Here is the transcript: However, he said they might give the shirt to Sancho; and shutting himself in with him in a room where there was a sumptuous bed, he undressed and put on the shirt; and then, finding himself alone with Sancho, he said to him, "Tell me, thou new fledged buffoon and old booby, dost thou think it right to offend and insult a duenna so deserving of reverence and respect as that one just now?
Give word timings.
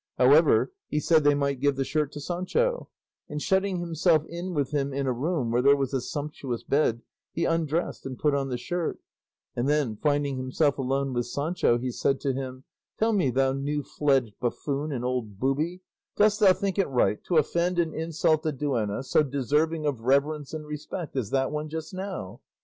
However, 0.17 0.71
he 0.87 0.99
said 0.99 1.23
they 1.23 1.35
might 1.35 1.59
give 1.59 1.75
the 1.75 1.83
shirt 1.85 2.11
to 2.13 2.19
Sancho; 2.19 2.89
and 3.29 3.39
shutting 3.39 3.77
himself 3.77 4.25
in 4.25 4.55
with 4.55 4.71
him 4.71 4.91
in 4.91 5.05
a 5.05 5.13
room 5.13 5.51
where 5.51 5.61
there 5.61 5.75
was 5.75 5.93
a 5.93 6.01
sumptuous 6.01 6.63
bed, 6.63 7.03
he 7.33 7.45
undressed 7.45 8.03
and 8.07 8.17
put 8.17 8.33
on 8.33 8.49
the 8.49 8.57
shirt; 8.57 8.97
and 9.55 9.69
then, 9.69 9.95
finding 9.95 10.37
himself 10.37 10.79
alone 10.79 11.13
with 11.13 11.27
Sancho, 11.27 11.77
he 11.77 11.91
said 11.91 12.19
to 12.21 12.33
him, 12.33 12.63
"Tell 12.97 13.13
me, 13.13 13.29
thou 13.29 13.53
new 13.53 13.83
fledged 13.83 14.33
buffoon 14.39 14.91
and 14.91 15.05
old 15.05 15.37
booby, 15.39 15.81
dost 16.15 16.39
thou 16.39 16.51
think 16.53 16.79
it 16.79 16.87
right 16.89 17.23
to 17.25 17.37
offend 17.37 17.77
and 17.77 17.93
insult 17.93 18.43
a 18.47 18.51
duenna 18.51 19.03
so 19.03 19.21
deserving 19.21 19.85
of 19.85 19.99
reverence 20.01 20.51
and 20.51 20.65
respect 20.65 21.15
as 21.15 21.29
that 21.29 21.51
one 21.51 21.69
just 21.69 21.93
now? 21.93 22.41